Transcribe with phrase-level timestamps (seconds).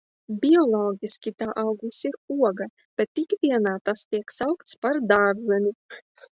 [0.43, 2.17] Bioloģiski tā auglis ir
[2.49, 2.69] oga,
[3.03, 5.79] bet ikdienā tas tiek saukts par dārzeni.